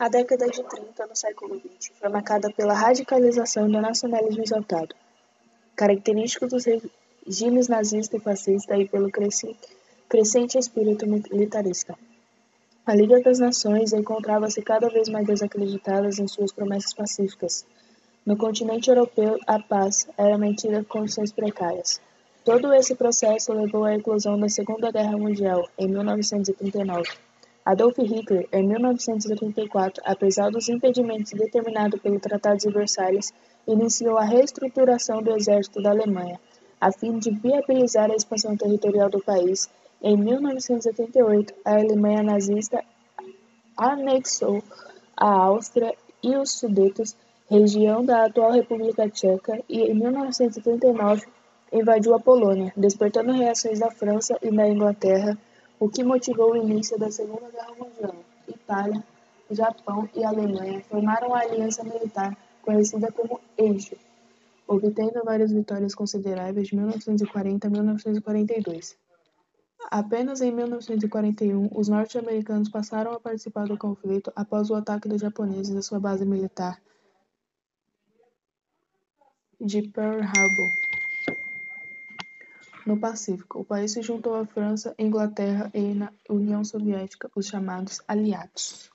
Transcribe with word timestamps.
A 0.00 0.08
década 0.08 0.46
de 0.48 0.62
30 0.62 1.06
no 1.08 1.14
século 1.14 1.60
XX 1.60 1.92
foi 2.00 2.08
marcada 2.08 2.50
pela 2.50 2.72
radicalização 2.72 3.70
do 3.70 3.82
nacionalismo 3.82 4.42
exaltado, 4.42 4.94
característico 5.76 6.46
dos 6.46 6.64
regimes 6.64 7.68
nazista 7.68 8.16
e 8.16 8.20
fascista 8.20 8.74
e 8.78 8.88
pelo 8.88 9.10
crescente 9.10 10.56
espírito 10.56 11.06
militarista. 11.06 11.98
A 12.86 12.94
Liga 12.94 13.20
das 13.20 13.40
Nações 13.40 13.92
encontrava-se 13.92 14.62
cada 14.62 14.88
vez 14.88 15.10
mais 15.10 15.26
desacreditada 15.26 16.08
em 16.08 16.26
suas 16.26 16.50
promessas 16.50 16.94
pacíficas. 16.94 17.66
No 18.24 18.38
continente 18.38 18.88
europeu, 18.88 19.38
a 19.46 19.58
paz 19.58 20.08
era 20.16 20.38
mantida 20.38 20.78
em 20.78 20.84
condições 20.84 21.30
precárias. 21.30 22.00
Todo 22.42 22.72
esse 22.72 22.94
processo 22.94 23.52
levou 23.52 23.84
à 23.84 23.96
eclosão 23.96 24.40
da 24.40 24.48
Segunda 24.48 24.90
Guerra 24.90 25.18
Mundial, 25.18 25.68
em 25.76 25.88
1939. 25.88 27.29
Adolf 27.64 27.98
Hitler, 27.98 28.48
em 28.52 28.66
1934, 28.66 30.02
apesar 30.06 30.50
dos 30.50 30.68
impedimentos 30.68 31.32
determinados 31.32 32.00
pelo 32.00 32.18
Tratado 32.18 32.58
de 32.58 32.70
Versalhes, 32.70 33.34
iniciou 33.66 34.16
a 34.16 34.24
reestruturação 34.24 35.22
do 35.22 35.36
exército 35.36 35.82
da 35.82 35.90
Alemanha, 35.90 36.40
a 36.80 36.90
fim 36.90 37.18
de 37.18 37.30
viabilizar 37.30 38.10
a 38.10 38.16
expansão 38.16 38.56
territorial 38.56 39.10
do 39.10 39.22
país. 39.22 39.68
Em 40.02 40.16
1978, 40.16 41.54
a 41.62 41.76
Alemanha 41.76 42.22
nazista 42.22 42.82
anexou 43.76 44.62
a 45.14 45.30
Áustria 45.30 45.94
e 46.22 46.34
os 46.36 46.52
Sudetos, 46.52 47.14
região 47.48 48.02
da 48.02 48.24
atual 48.24 48.52
República 48.52 49.08
Tcheca, 49.08 49.62
e 49.68 49.82
em 49.82 49.94
1939 49.94 51.26
invadiu 51.72 52.14
a 52.14 52.20
Polônia, 52.20 52.72
despertando 52.74 53.32
reações 53.32 53.78
da 53.78 53.90
França 53.90 54.38
e 54.42 54.50
da 54.50 54.66
Inglaterra 54.66 55.36
o 55.80 55.88
que 55.88 56.04
motivou 56.04 56.52
o 56.52 56.56
início 56.56 56.98
da 56.98 57.10
Segunda 57.10 57.50
Guerra 57.50 57.74
Mundial. 57.74 58.14
Itália, 58.46 59.02
Japão 59.50 60.08
e 60.14 60.22
Alemanha 60.22 60.84
formaram 60.84 61.34
a 61.34 61.40
aliança 61.40 61.82
militar 61.82 62.36
conhecida 62.60 63.10
como 63.10 63.40
Eixo, 63.56 63.96
obtendo 64.68 65.24
várias 65.24 65.50
vitórias 65.50 65.94
consideráveis 65.94 66.68
de 66.68 66.76
1940 66.76 67.66
a 67.66 67.70
1942. 67.70 68.96
Apenas 69.90 70.42
em 70.42 70.52
1941, 70.52 71.70
os 71.74 71.88
norte-americanos 71.88 72.68
passaram 72.68 73.12
a 73.12 73.20
participar 73.20 73.66
do 73.66 73.78
conflito 73.78 74.30
após 74.36 74.68
o 74.68 74.74
ataque 74.74 75.08
dos 75.08 75.22
japoneses 75.22 75.74
à 75.74 75.80
sua 75.80 75.98
base 75.98 76.26
militar 76.26 76.78
de 79.58 79.82
Pearl 79.82 80.20
Harbor 80.22 80.89
no 82.90 82.98
Pacífico, 82.98 83.60
o 83.60 83.64
país 83.64 83.92
se 83.92 84.02
juntou 84.02 84.34
à 84.34 84.44
França, 84.44 84.96
Inglaterra 84.98 85.70
e 85.72 85.94
na 85.94 86.12
União 86.28 86.64
Soviética, 86.64 87.30
os 87.36 87.46
chamados 87.46 88.00
Aliados. 88.08 88.90